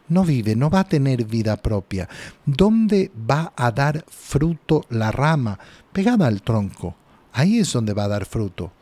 no 0.09 0.25
vive, 0.25 0.55
no 0.55 0.71
va 0.71 0.81
a 0.81 0.89
tener 0.89 1.25
vida 1.25 1.57
propia. 1.57 2.09
¿Dónde 2.45 3.11
va 3.29 3.53
a 3.57 3.73
dar 3.73 4.05
fruto 4.09 4.85
la 4.89 5.11
rama? 5.11 5.59
Pegada 5.93 6.27
al 6.27 6.43
tronco. 6.43 6.95
Ahí 7.33 7.59
es 7.59 7.73
donde 7.73 7.93
va 7.93 8.05
a 8.05 8.09
dar 8.09 8.27
fruto. 8.27 8.73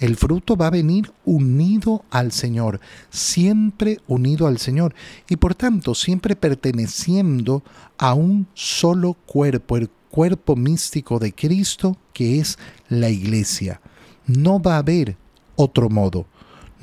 El 0.00 0.16
fruto 0.16 0.56
va 0.56 0.66
a 0.66 0.70
venir 0.70 1.12
unido 1.24 2.04
al 2.10 2.32
Señor, 2.32 2.80
siempre 3.10 4.00
unido 4.08 4.46
al 4.46 4.58
Señor 4.58 4.94
y 5.28 5.36
por 5.36 5.54
tanto 5.54 5.94
siempre 5.94 6.34
perteneciendo 6.34 7.62
a 7.96 8.14
un 8.14 8.48
solo 8.54 9.14
cuerpo, 9.14 9.76
el 9.76 9.88
cuerpo 10.10 10.56
místico 10.56 11.18
de 11.18 11.32
Cristo 11.32 11.96
que 12.12 12.40
es 12.40 12.58
la 12.88 13.08
iglesia. 13.08 13.80
No 14.26 14.60
va 14.60 14.74
a 14.74 14.78
haber 14.78 15.16
otro 15.54 15.88
modo. 15.88 16.26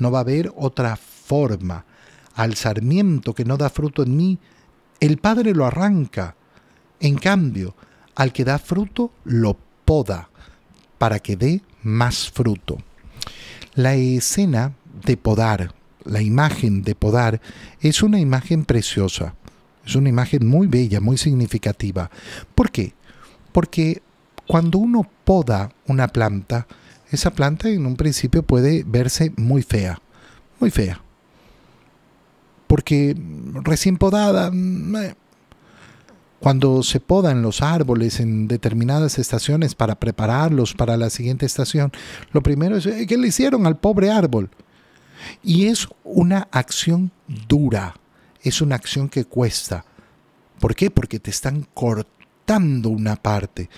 No 0.02 0.10
va 0.10 0.18
a 0.18 0.22
haber 0.22 0.52
otra 0.56 0.96
forma. 0.96 1.84
Al 2.34 2.56
sarmiento 2.56 3.34
que 3.34 3.44
no 3.44 3.56
da 3.56 3.70
fruto 3.70 4.02
en 4.02 4.16
mí, 4.16 4.36
el 4.98 5.18
Padre 5.18 5.54
lo 5.54 5.64
arranca. 5.64 6.34
En 6.98 7.14
cambio, 7.14 7.76
al 8.16 8.32
que 8.32 8.44
da 8.44 8.58
fruto, 8.58 9.12
lo 9.22 9.56
poda 9.84 10.28
para 10.98 11.20
que 11.20 11.36
dé 11.36 11.62
más 11.84 12.28
fruto. 12.30 12.78
La 13.74 13.94
escena 13.94 14.72
de 15.06 15.16
podar, 15.16 15.72
la 16.04 16.20
imagen 16.20 16.82
de 16.82 16.96
podar, 16.96 17.40
es 17.80 18.02
una 18.02 18.18
imagen 18.18 18.64
preciosa. 18.64 19.36
Es 19.86 19.94
una 19.94 20.08
imagen 20.08 20.48
muy 20.48 20.66
bella, 20.66 21.00
muy 21.00 21.16
significativa. 21.16 22.10
¿Por 22.56 22.72
qué? 22.72 22.92
Porque 23.52 24.02
cuando 24.48 24.78
uno 24.78 25.08
poda 25.24 25.70
una 25.86 26.08
planta, 26.08 26.66
esa 27.12 27.30
planta 27.30 27.68
en 27.68 27.86
un 27.86 27.96
principio 27.96 28.42
puede 28.42 28.84
verse 28.86 29.32
muy 29.36 29.62
fea, 29.62 30.00
muy 30.58 30.70
fea. 30.70 31.00
Porque 32.66 33.14
recién 33.62 33.98
podada, 33.98 34.50
mm, 34.50 34.96
eh, 34.96 35.14
cuando 36.40 36.82
se 36.82 37.00
podan 37.00 37.42
los 37.42 37.60
árboles 37.60 38.18
en 38.18 38.48
determinadas 38.48 39.18
estaciones 39.18 39.74
para 39.74 39.94
prepararlos 39.94 40.74
para 40.74 40.96
la 40.96 41.10
siguiente 41.10 41.46
estación, 41.46 41.92
lo 42.32 42.42
primero 42.42 42.76
es, 42.76 42.86
eh, 42.86 43.06
¿qué 43.06 43.18
le 43.18 43.28
hicieron 43.28 43.66
al 43.66 43.78
pobre 43.78 44.10
árbol? 44.10 44.50
Y 45.42 45.66
es 45.66 45.86
una 46.02 46.48
acción 46.50 47.12
dura, 47.46 47.94
es 48.42 48.62
una 48.62 48.74
acción 48.76 49.08
que 49.08 49.24
cuesta. 49.26 49.84
¿Por 50.58 50.74
qué? 50.74 50.90
Porque 50.90 51.20
te 51.20 51.30
están 51.30 51.66
cortando 51.74 52.88
una 52.88 53.16
parte. 53.16 53.68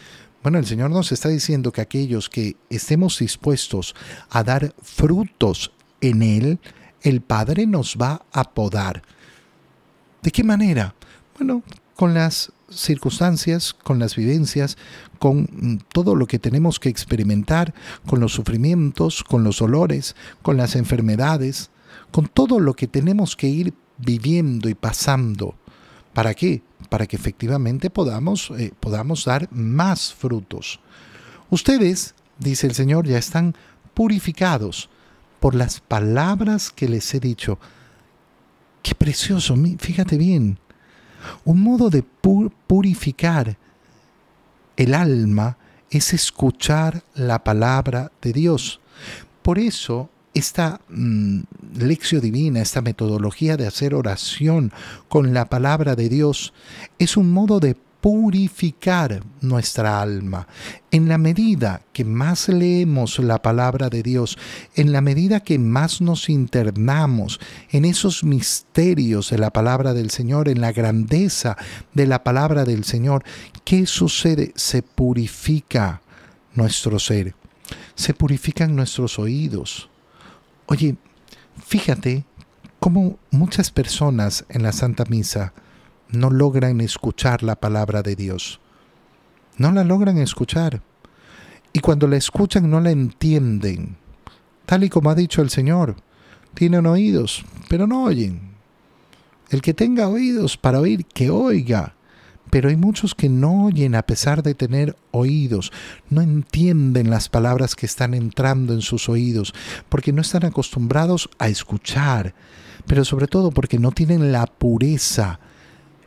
Bueno, 0.45 0.59
el 0.59 0.67
Señor 0.67 0.91
nos 0.91 1.11
está 1.11 1.31
diciendo 1.31 1.73
que 1.73 1.81
aquellos 1.81 2.29
que 2.29 2.57
estemos 2.69 3.19
dispuestos 3.19 3.95
a 4.29 4.45
dar 4.45 4.75
frutos 4.83 5.73
en 6.03 6.23
Él, 6.23 6.59
el 7.01 7.23
Padre 7.23 7.67
nos 7.67 7.97
va 7.97 8.27
a 8.31 8.45
podar. 8.53 9.03
¿De 10.23 10.31
qué 10.31 10.45
manera? 10.45 10.95
Bueno, 11.39 11.63
con 11.97 12.13
las 12.13 12.53
circunstancias, 12.69 13.73
con 13.73 13.99
las 13.99 14.17
vivencias, 14.17 14.77
con 15.19 15.49
mm, 15.51 15.79
todo 15.91 16.15
lo 16.15 16.27
que 16.27 16.39
tenemos 16.39 16.79
que 16.79 16.91
experimentar, 16.91 17.73
con 18.05 18.21
los 18.21 18.35
sufrimientos, 18.35 19.25
con 19.25 19.45
los 19.45 19.61
dolores, 19.61 20.15
con 20.43 20.59
las 20.59 20.77
enfermedades, 20.77 21.71
con 22.11 22.27
todo 22.27 22.61
lo 22.61 22.75
que 22.75 22.87
tenemos 22.87 23.35
que 23.35 23.49
ir 23.49 23.73
viviendo 23.97 24.69
y 24.69 24.75
pasando. 24.75 25.55
¿Para 26.13 26.35
qué? 26.35 26.63
Para 26.89 27.07
que 27.07 27.17
efectivamente 27.17 27.91
podamos, 27.91 28.51
eh, 28.59 28.73
podamos 28.81 29.25
dar 29.25 29.49
más 29.53 30.13
frutos. 30.15 30.81
Ustedes, 31.51 32.15
dice 32.39 32.67
el 32.67 32.75
Señor, 32.75 33.07
ya 33.07 33.19
están 33.19 33.55
purificados 33.95 34.89
por 35.41 35.55
las 35.55 35.81
palabras 35.81 36.71
que 36.71 36.89
les 36.89 37.13
he 37.15 37.21
dicho. 37.21 37.59
Qué 38.83 38.95
precioso, 38.95 39.55
fíjate 39.79 40.17
bien. 40.17 40.59
Un 41.45 41.61
modo 41.61 41.91
de 41.91 42.03
purificar 42.03 43.57
el 44.77 44.95
alma 44.95 45.57
es 45.91 46.13
escuchar 46.13 47.03
la 47.15 47.45
palabra 47.45 48.11
de 48.21 48.33
Dios. 48.33 48.81
Por 49.43 49.59
eso 49.59 50.11
esta 50.35 50.81
mm, 50.89 51.41
lección 51.79 52.21
divina, 52.21 52.61
esta 52.61 52.83
metodología 52.83 53.57
de 53.57 53.67
hacer 53.67 53.95
oración 53.95 54.73
con 55.09 55.33
la 55.33 55.47
palabra 55.47 55.95
de 55.95 56.09
Dios, 56.09 56.53
es 56.99 57.17
un 57.17 57.31
modo 57.31 57.61
de 57.61 57.77
purificar 58.05 59.23
nuestra 59.41 60.03
alma. 60.03 60.47
En 60.91 61.09
la 61.09 61.17
medida 61.17 61.81
que 61.95 62.05
más 62.05 62.51
leemos 62.51 63.19
la 63.19 63.41
palabra 63.41 63.89
de 63.89 64.03
Dios, 64.03 64.37
en 64.75 64.93
la 64.93 65.01
medida 65.01 65.41
que 65.41 65.59
más 65.59 66.03
nos 66.03 66.29
internamos 66.29 67.41
en 67.71 67.87
esos 67.87 68.23
misterios 68.23 69.31
de 69.31 69.39
la 69.39 69.49
palabra 69.49 69.95
del 69.95 70.11
Señor, 70.11 70.51
en 70.51 70.61
la 70.61 70.73
grandeza 70.73 71.57
de 71.95 72.07
la 72.07 72.23
palabra 72.23 72.67
del 72.67 72.85
Señor, 72.85 73.25
¿qué 73.65 73.87
sucede? 73.87 74.53
Se 74.55 74.83
purifica 74.83 76.03
nuestro 76.53 76.99
ser, 76.99 77.35
se 77.95 78.13
purifican 78.13 78.77
nuestros 78.77 79.19
oídos. 79.19 79.89
Oye, 80.67 80.97
fíjate 81.63 82.25
cómo 82.81 83.19
muchas 83.31 83.71
personas 83.71 84.45
en 84.49 84.63
la 84.63 84.73
Santa 84.73 85.05
Misa, 85.09 85.55
no 86.11 86.31
logran 86.31 86.81
escuchar 86.81 87.43
la 87.43 87.57
palabra 87.57 88.03
de 88.03 88.15
Dios. 88.15 88.61
No 89.57 89.73
la 89.73 89.85
logran 89.85 90.19
escuchar. 90.19 90.83
Y 91.73 91.81
cuando 91.81 92.07
la 92.07 92.17
escuchan 92.17 92.69
no 92.69 92.81
la 92.81 92.91
entienden. 92.91 93.97
Tal 94.67 94.85
y 94.85 94.91
como 94.91 95.11
ha 95.11 95.15
dicho 95.15 95.43
el 95.43 95.51
Señor, 95.51 95.97
tienen 96.55 96.87
oídos, 96.87 97.45
pero 97.69 97.87
no 97.87 98.05
oyen. 98.05 98.55
El 99.51 99.63
que 99.63 99.75
tenga 99.75 100.09
oídos 100.09 100.57
para 100.57 100.81
oír, 100.81 101.05
que 101.07 101.31
oiga. 101.31 101.94
Pero 102.55 102.69
hay 102.69 102.77
muchos 102.77 103.17
que 103.17 103.29
no 103.29 103.65
oyen 103.65 103.97
a 103.97 104.07
pesar 104.07 104.45
de 104.45 104.55
tener 104.55 104.95
oídos, 105.11 105.73
no 106.09 106.21
entienden 106.21 107.11
las 107.11 107.29
palabras 107.29 107.75
que 107.75 107.85
están 107.85 108.15
entrando 108.15 108.75
en 108.75 108.81
sus 108.81 109.09
oídos, 109.09 109.53
porque 109.89 110.13
no 110.13 110.21
están 110.23 110.45
acostumbrados 110.45 111.29
a 111.41 111.49
escuchar, 111.49 112.33
pero 112.87 113.05
sobre 113.05 113.27
todo 113.27 113.51
porque 113.51 113.81
no 113.81 113.91
tienen 113.91 114.31
la 114.31 114.47
pureza 114.47 115.41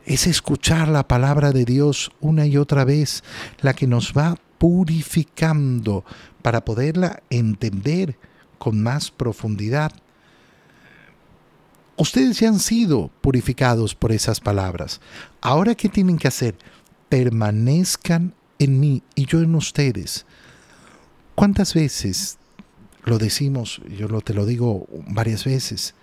es 0.06 0.26
escuchar 0.26 0.88
la 0.88 1.06
palabra 1.06 1.52
de 1.52 1.66
Dios 1.66 2.12
una 2.18 2.46
y 2.46 2.56
otra 2.56 2.86
vez, 2.86 3.22
la 3.60 3.74
que 3.74 3.86
nos 3.86 4.14
va 4.14 4.38
purificando 4.56 6.06
para 6.40 6.64
poderla 6.64 7.22
entender 7.28 8.16
con 8.56 8.82
más 8.82 9.10
profundidad. 9.10 9.92
Ustedes 11.98 12.38
ya 12.38 12.48
han 12.48 12.60
sido 12.60 13.10
purificados 13.20 13.96
por 13.96 14.12
esas 14.12 14.38
palabras. 14.38 15.00
Ahora, 15.40 15.74
¿qué 15.74 15.88
tienen 15.88 16.16
que 16.16 16.28
hacer? 16.28 16.54
Permanezcan 17.08 18.34
en 18.60 18.78
mí 18.78 19.02
y 19.16 19.26
yo 19.26 19.40
en 19.40 19.56
ustedes. 19.56 20.24
¿Cuántas 21.34 21.74
veces 21.74 22.38
lo 23.02 23.18
decimos? 23.18 23.80
Yo 23.98 24.06
lo, 24.06 24.20
te 24.20 24.32
lo 24.32 24.46
digo 24.46 24.86
varias 25.08 25.44
veces. 25.44 25.94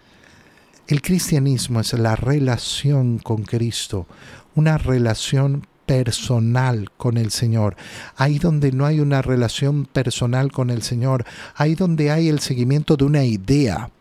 El 0.87 1.01
cristianismo 1.01 1.79
es 1.79 1.93
la 1.93 2.17
relación 2.17 3.17
con 3.17 3.43
Cristo, 3.43 4.05
una 4.53 4.77
relación 4.77 5.65
personal 5.85 6.91
con 6.97 7.17
el 7.17 7.31
Señor. 7.31 7.77
Ahí 8.17 8.37
donde 8.37 8.73
no 8.73 8.85
hay 8.85 8.99
una 8.99 9.21
relación 9.21 9.85
personal 9.85 10.51
con 10.51 10.69
el 10.69 10.83
Señor, 10.83 11.25
ahí 11.55 11.73
donde 11.73 12.11
hay 12.11 12.27
el 12.27 12.39
seguimiento 12.39 12.97
de 12.97 13.05
una 13.05 13.23
idea, 13.23 13.91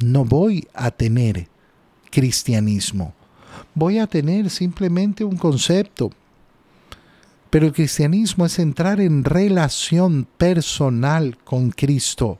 no 0.00 0.24
voy 0.24 0.66
a 0.74 0.90
tener 0.90 1.48
cristianismo. 2.10 3.14
Voy 3.74 3.98
a 3.98 4.06
tener 4.06 4.50
simplemente 4.50 5.24
un 5.24 5.36
concepto. 5.36 6.10
Pero 7.50 7.66
el 7.66 7.72
cristianismo 7.72 8.44
es 8.44 8.58
entrar 8.58 9.00
en 9.00 9.24
relación 9.24 10.26
personal 10.36 11.38
con 11.44 11.70
Cristo, 11.70 12.38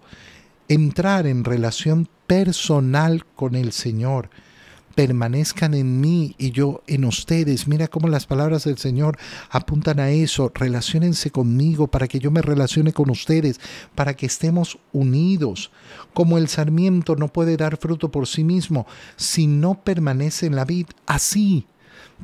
entrar 0.69 1.27
en 1.27 1.45
relación 1.45 2.09
personal 2.27 3.25
con 3.35 3.55
el 3.55 3.73
Señor. 3.73 4.29
Permanezcan 4.99 5.75
en 5.75 6.01
mí 6.01 6.35
y 6.39 6.51
yo 6.51 6.83
en 6.89 7.05
ustedes. 7.05 7.69
Mira 7.69 7.87
cómo 7.87 8.09
las 8.09 8.27
palabras 8.27 8.65
del 8.65 8.79
Señor 8.79 9.17
apuntan 9.49 10.01
a 10.01 10.11
eso. 10.11 10.51
Relaciónense 10.53 11.31
conmigo 11.31 11.87
para 11.87 12.09
que 12.09 12.19
yo 12.19 12.33
me 12.33 12.43
relacione 12.43 12.93
con 12.93 13.09
ustedes, 13.09 13.61
para 13.95 14.15
que 14.15 14.27
estemos 14.27 14.77
unidos. 14.93 15.71
Como 16.15 16.37
el 16.37 16.49
sarmiento 16.49 17.15
no 17.15 17.29
puede 17.29 17.57
dar 17.57 17.77
fruto 17.77 18.11
por 18.11 18.27
sí 18.27 18.43
mismo 18.43 18.89
si 19.15 19.47
no 19.47 19.85
permanece 19.85 20.47
en 20.47 20.57
la 20.57 20.65
vid, 20.65 20.87
así 21.07 21.65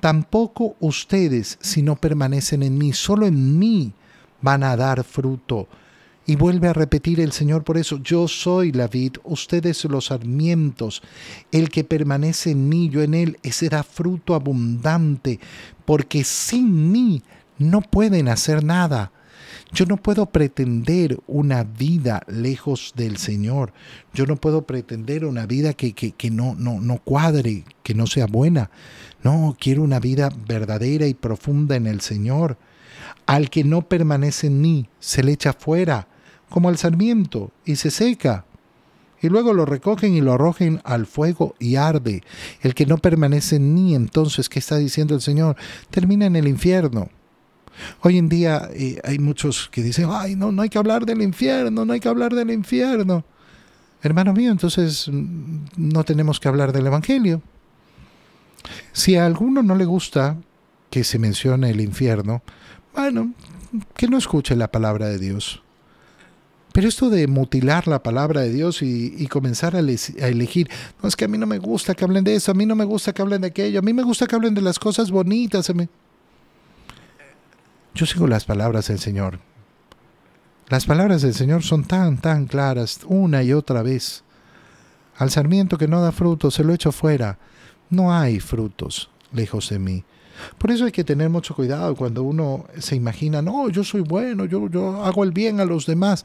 tampoco 0.01 0.75
ustedes 0.81 1.59
si 1.61 1.81
no 1.81 1.95
permanecen 1.95 2.65
en 2.65 2.77
mí. 2.77 2.93
Solo 2.93 3.27
en 3.27 3.57
mí 3.57 3.93
van 4.43 4.65
a 4.65 4.77
dar 4.77 5.05
fruto. 5.05 5.69
Y 6.27 6.37
vuelve 6.37 6.69
a 6.69 6.73
repetir 6.73 7.21
el 7.21 7.33
Señor 7.33 7.65
por 7.65 7.77
eso, 7.77 7.99
yo 8.03 8.29
soy 8.29 8.73
la 8.73 8.89
vid, 8.89 9.17
ustedes 9.25 9.85
los 9.85 10.07
sarmientos, 10.07 11.03
el 11.53 11.69
que 11.69 11.85
permanece 11.85 12.53
en 12.53 12.69
mí, 12.69 12.89
yo 12.89 13.03
en 13.03 13.13
él, 13.13 13.39
ese 13.43 13.69
da 13.69 13.83
fruto 13.83 14.35
abundante, 14.35 15.39
porque 15.85 16.25
sin 16.25 16.91
mí 16.91 17.23
no 17.59 17.83
pueden 17.83 18.29
hacer 18.29 18.65
nada. 18.65 19.13
Yo 19.73 19.85
no 19.87 19.99
puedo 19.99 20.27
pretender 20.27 21.19
una 21.27 21.65
vida 21.65 22.23
lejos 22.27 22.93
del 22.97 23.19
Señor. 23.19 23.73
Yo 24.15 24.25
no 24.25 24.37
puedo 24.37 24.63
pretender 24.63 25.25
una 25.25 25.47
vida 25.47 25.75
que, 25.75 25.93
que, 25.93 26.13
que 26.13 26.31
no, 26.31 26.55
no, 26.55 26.81
no 26.81 26.99
cuadre, 26.99 27.65
que 27.83 27.95
no 27.95 28.07
sea 28.07 28.27
buena. 28.27 28.71
No, 29.23 29.57
quiero 29.59 29.83
una 29.83 30.01
vida 30.01 30.31
verdadera 30.47 31.07
y 31.07 31.15
profunda 31.15 31.77
en 31.77 31.87
el 31.87 32.01
Señor. 32.01 32.57
Al 33.27 33.51
que 33.51 33.65
no 33.65 33.89
permanece 33.89 34.47
en 34.47 34.61
mí, 34.61 34.89
se 35.01 35.23
le 35.23 35.33
echa 35.33 35.53
fuera 35.53 36.09
como 36.55 36.69
al 36.69 36.79
sarmiento, 36.79 37.51
y 37.65 37.75
se 37.75 37.91
seca. 37.91 38.45
Y 39.21 39.29
luego 39.29 39.53
lo 39.55 39.67
recogen 39.67 40.15
y 40.15 40.21
lo 40.21 40.35
arrojen 40.35 40.81
al 40.85 41.05
fuego 41.05 41.57
y 41.59 41.75
arde. 41.75 42.23
El 42.61 42.75
que 42.75 42.87
no 42.87 42.99
permanece 42.99 43.59
mí, 43.59 43.97
entonces, 43.97 44.49
¿qué 44.49 44.61
está 44.61 44.77
diciendo 44.77 45.17
el 45.17 45.21
Señor? 45.21 45.57
Termina 45.91 46.27
en 46.27 46.37
el 46.37 46.47
infierno. 46.47 47.09
Hoy 48.03 48.19
en 48.19 48.29
día 48.29 48.69
eh, 48.73 49.01
hay 49.03 49.19
muchos 49.19 49.69
que 49.69 49.83
dicen, 49.83 50.07
ay, 50.13 50.37
no, 50.37 50.53
no 50.53 50.63
hay 50.63 50.69
que 50.69 50.79
hablar 50.79 51.05
del 51.07 51.23
infierno, 51.23 51.85
no 51.85 51.93
hay 51.93 51.99
que 51.99 52.09
hablar 52.09 52.33
del 52.33 52.53
infierno. 52.53 53.25
Hermano 54.01 54.33
mío, 54.33 54.53
entonces 54.53 55.09
mm, 55.09 55.65
no 55.77 56.05
tenemos 56.05 56.39
que 56.39 56.47
hablar 56.47 56.73
del 56.73 56.87
Evangelio. 56.87 57.43
Si 58.93 59.17
a 59.17 59.27
alguno 59.27 59.65
no 59.65 59.75
le 59.75 59.87
gusta 59.87 60.37
que 60.89 61.03
se 61.03 61.19
mencione 61.19 61.71
el 61.71 61.81
infierno, 61.81 62.43
bueno, 62.95 63.35
que 63.97 64.07
no 64.07 64.19
escuche 64.19 64.55
la 64.55 64.71
palabra 64.71 65.09
de 65.09 65.19
Dios. 65.19 65.64
Pero 66.75 66.89
esto 66.89 67.09
de 67.09 67.29
mutilar 67.29 67.87
la 67.87 68.03
palabra 68.03 68.41
de 68.41 68.53
Dios 68.53 68.83
y, 68.83 69.29
comenzar 69.29 69.77
a, 69.77 69.79
elegir, 69.79 70.69
no 71.01 71.09
es 71.09 71.15
que 71.15 71.25
a 71.25 71.29
mí 71.29 71.39
no 71.39 71.47
me 71.47 71.59
gusta 71.59 71.95
que 71.95 72.05
hablen 72.05 72.25
de 72.25 72.35
eso, 72.35 72.51
a 72.51 72.55
mí 72.55 72.67
no 72.67 72.75
me 72.75 72.85
gusta 72.85 73.13
que 73.13 73.23
hablen 73.23 73.43
de 73.43 73.47
aquello, 73.47 73.79
a 73.79 73.83
mí 73.83 73.93
me 73.93 74.03
gusta 74.03 74.27
que 74.27 74.35
hablen 74.35 74.55
de 74.55 74.61
las 74.61 74.81
cosas 74.81 75.13
bonitas. 75.13 75.73
Yo 77.95 78.07
sigo 78.07 78.27
las 78.27 78.45
palabras 78.45 78.89
del 78.89 78.99
Señor. 78.99 79.39
Las 80.69 80.85
palabras 80.85 81.23
del 81.23 81.35
Señor 81.35 81.63
son 81.63 81.85
tan, 81.85 82.17
tan 82.19 82.47
claras, 82.47 82.99
una 83.07 83.45
y 83.45 83.53
otra 83.53 83.85
vez. 83.85 84.25
Al 85.17 85.31
sarmiento 85.31 85.79
que 85.79 85.87
no 85.87 86.01
da 86.01 86.11
frutos, 86.11 86.55
se 86.55 86.65
lo 86.65 86.75
echo 86.75 86.91
fuera. 86.91 87.39
No 87.89 88.13
hay 88.13 88.41
frutos 88.41 89.11
lejos 89.33 89.69
de 89.69 89.79
mí. 89.79 90.05
Por 90.59 90.73
eso 90.73 90.87
hay 90.87 90.93
que 90.93 91.05
tener 91.05 91.31
mucho 91.31 91.55
cuidado 91.55 91.95
cuando 91.95 92.25
uno 92.25 92.67
se 92.81 92.97
imagina, 92.97 93.43
no, 93.43 93.69
yo 93.69 93.85
soy 93.85 94.01
bueno, 94.01 94.45
yo, 94.47 94.69
yo 94.69 95.05
hago 95.05 95.23
el 95.23 95.31
bien 95.31 95.61
a 95.61 95.65
los 95.65 95.87
demás 95.87 96.25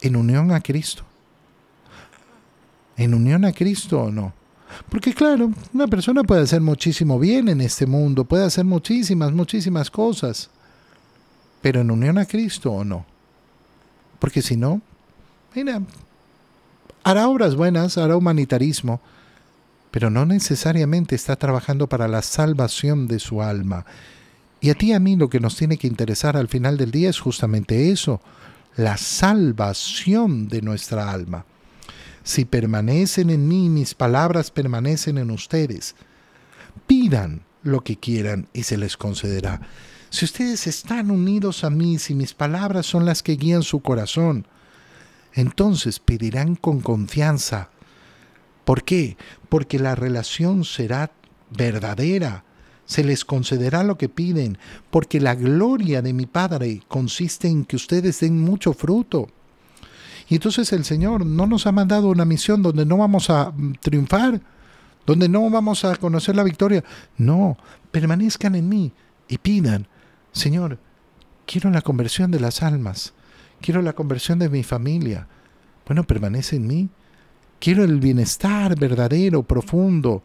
en 0.00 0.16
unión 0.16 0.52
a 0.52 0.60
Cristo. 0.60 1.04
¿En 2.96 3.14
unión 3.14 3.44
a 3.44 3.52
Cristo 3.52 4.02
o 4.02 4.10
no? 4.10 4.32
Porque 4.88 5.14
claro, 5.14 5.52
una 5.72 5.86
persona 5.86 6.24
puede 6.24 6.42
hacer 6.42 6.60
muchísimo 6.60 7.18
bien 7.18 7.48
en 7.48 7.60
este 7.60 7.86
mundo, 7.86 8.24
puede 8.24 8.44
hacer 8.44 8.64
muchísimas, 8.64 9.32
muchísimas 9.32 9.90
cosas, 9.90 10.50
pero 11.62 11.80
en 11.80 11.90
unión 11.90 12.18
a 12.18 12.26
Cristo 12.26 12.72
o 12.72 12.84
no. 12.84 13.04
Porque 14.18 14.42
si 14.42 14.56
no, 14.56 14.80
mira, 15.54 15.82
hará 17.04 17.28
obras 17.28 17.54
buenas, 17.54 17.98
hará 17.98 18.16
humanitarismo, 18.16 19.00
pero 19.90 20.10
no 20.10 20.26
necesariamente 20.26 21.14
está 21.14 21.36
trabajando 21.36 21.86
para 21.86 22.08
la 22.08 22.22
salvación 22.22 23.06
de 23.06 23.18
su 23.18 23.42
alma. 23.42 23.86
Y 24.60 24.70
a 24.70 24.74
ti 24.74 24.88
y 24.88 24.92
a 24.92 25.00
mí 25.00 25.16
lo 25.16 25.28
que 25.28 25.40
nos 25.40 25.56
tiene 25.56 25.76
que 25.76 25.86
interesar 25.86 26.36
al 26.36 26.48
final 26.48 26.76
del 26.76 26.90
día 26.90 27.10
es 27.10 27.20
justamente 27.20 27.90
eso, 27.90 28.20
la 28.76 28.96
salvación 28.98 30.48
de 30.48 30.62
nuestra 30.62 31.10
alma. 31.10 31.46
Si 32.22 32.44
permanecen 32.44 33.30
en 33.30 33.48
mí, 33.48 33.68
mis 33.70 33.94
palabras 33.94 34.50
permanecen 34.50 35.18
en 35.18 35.30
ustedes. 35.30 35.94
Pidan 36.86 37.42
lo 37.62 37.82
que 37.82 37.96
quieran 37.96 38.48
y 38.52 38.64
se 38.64 38.76
les 38.76 38.96
concederá. 38.96 39.60
Si 40.10 40.24
ustedes 40.24 40.66
están 40.66 41.10
unidos 41.10 41.64
a 41.64 41.70
mí, 41.70 41.98
si 41.98 42.14
mis 42.14 42.34
palabras 42.34 42.86
son 42.86 43.04
las 43.04 43.22
que 43.22 43.36
guían 43.36 43.62
su 43.62 43.80
corazón, 43.80 44.46
entonces 45.32 45.98
pedirán 45.98 46.56
con 46.56 46.80
confianza. 46.80 47.70
¿Por 48.64 48.82
qué? 48.82 49.16
Porque 49.48 49.78
la 49.78 49.94
relación 49.94 50.64
será 50.64 51.12
verdadera, 51.50 52.44
se 52.86 53.04
les 53.04 53.24
concederá 53.24 53.82
lo 53.82 53.98
que 53.98 54.08
piden, 54.08 54.58
porque 54.90 55.20
la 55.20 55.34
gloria 55.34 56.02
de 56.02 56.12
mi 56.12 56.26
Padre 56.26 56.82
consiste 56.88 57.48
en 57.48 57.64
que 57.64 57.76
ustedes 57.76 58.20
den 58.20 58.40
mucho 58.40 58.72
fruto. 58.72 59.28
Y 60.28 60.36
entonces 60.36 60.72
el 60.72 60.84
Señor 60.84 61.26
no 61.26 61.46
nos 61.46 61.66
ha 61.66 61.72
mandado 61.72 62.08
una 62.08 62.24
misión 62.24 62.62
donde 62.62 62.86
no 62.86 62.96
vamos 62.96 63.30
a 63.30 63.50
mm, 63.50 63.74
triunfar, 63.80 64.40
donde 65.04 65.28
no 65.28 65.48
vamos 65.50 65.84
a 65.84 65.96
conocer 65.96 66.34
la 66.34 66.42
victoria. 66.42 66.82
No, 67.16 67.56
permanezcan 67.90 68.54
en 68.54 68.68
mí 68.68 68.92
y 69.28 69.38
pidan, 69.38 69.86
Señor, 70.32 70.78
quiero 71.46 71.70
la 71.70 71.82
conversión 71.82 72.30
de 72.30 72.40
las 72.40 72.62
almas, 72.62 73.14
quiero 73.60 73.82
la 73.82 73.92
conversión 73.92 74.38
de 74.38 74.48
mi 74.48 74.62
familia. 74.62 75.28
Bueno, 75.86 76.04
permanece 76.04 76.56
en 76.56 76.66
mí. 76.66 76.88
Quiero 77.60 77.84
el 77.84 78.00
bienestar 78.00 78.78
verdadero, 78.78 79.42
profundo, 79.44 80.22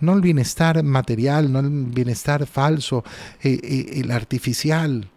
no 0.00 0.14
el 0.14 0.20
bienestar 0.20 0.82
material, 0.82 1.52
no 1.52 1.60
el 1.60 1.68
bienestar 1.86 2.46
falso, 2.46 3.04
eh, 3.42 3.58
eh, 3.62 4.00
el 4.00 4.10
artificial, 4.10 5.08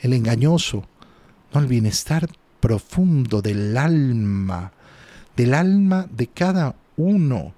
el 0.00 0.12
engañoso, 0.12 0.86
no 1.52 1.60
el 1.60 1.66
bienestar 1.66 2.28
profundo 2.60 3.42
del 3.42 3.76
alma, 3.76 4.72
del 5.36 5.54
alma 5.54 6.06
de 6.10 6.26
cada 6.28 6.74
uno. 6.96 7.54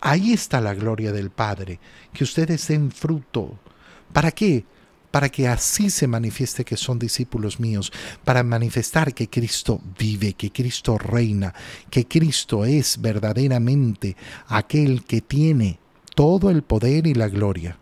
Ahí 0.00 0.32
está 0.32 0.60
la 0.60 0.74
gloria 0.74 1.12
del 1.12 1.30
Padre, 1.30 1.80
que 2.12 2.24
ustedes 2.24 2.68
den 2.68 2.90
fruto. 2.90 3.58
¿Para 4.12 4.30
qué? 4.30 4.64
Para 5.16 5.30
que 5.30 5.48
así 5.48 5.88
se 5.88 6.06
manifieste 6.06 6.62
que 6.62 6.76
son 6.76 6.98
discípulos 6.98 7.58
míos, 7.58 7.90
para 8.22 8.42
manifestar 8.42 9.14
que 9.14 9.30
Cristo 9.30 9.80
vive, 9.98 10.34
que 10.34 10.52
Cristo 10.52 10.98
reina, 10.98 11.54
que 11.88 12.06
Cristo 12.06 12.66
es 12.66 13.00
verdaderamente 13.00 14.14
aquel 14.46 15.04
que 15.04 15.22
tiene 15.22 15.78
todo 16.14 16.50
el 16.50 16.60
poder 16.60 17.06
y 17.06 17.14
la 17.14 17.28
gloria. 17.28 17.78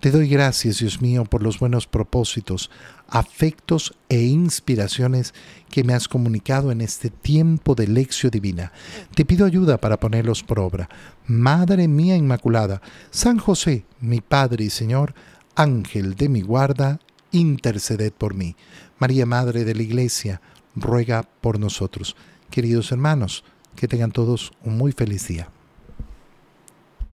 Te 0.00 0.10
doy 0.10 0.28
gracias, 0.28 0.80
Dios 0.80 1.00
mío, 1.00 1.24
por 1.24 1.42
los 1.42 1.58
buenos 1.58 1.86
propósitos, 1.86 2.70
afectos 3.08 3.94
e 4.10 4.20
inspiraciones 4.20 5.32
que 5.70 5.82
me 5.82 5.94
has 5.94 6.08
comunicado 6.08 6.70
en 6.70 6.82
este 6.82 7.08
tiempo 7.08 7.74
de 7.74 7.88
lección 7.88 8.30
divina. 8.30 8.70
Te 9.14 9.24
pido 9.24 9.46
ayuda 9.46 9.78
para 9.78 9.98
ponerlos 9.98 10.42
por 10.42 10.60
obra. 10.60 10.90
Madre 11.26 11.88
mía 11.88 12.16
Inmaculada, 12.16 12.82
San 13.10 13.38
José, 13.38 13.86
mi 13.98 14.20
Padre 14.20 14.64
y 14.64 14.68
Señor, 14.68 15.14
Ángel 15.56 16.16
de 16.16 16.28
mi 16.28 16.42
guarda, 16.42 17.00
interceded 17.30 18.12
por 18.12 18.34
mí. 18.34 18.56
María, 18.98 19.26
Madre 19.26 19.64
de 19.64 19.74
la 19.74 19.82
Iglesia, 19.82 20.40
ruega 20.74 21.28
por 21.40 21.58
nosotros. 21.58 22.16
Queridos 22.50 22.90
hermanos, 22.92 23.44
que 23.76 23.88
tengan 23.88 24.12
todos 24.12 24.52
un 24.62 24.76
muy 24.76 24.92
feliz 24.92 25.28
día. 25.28 25.48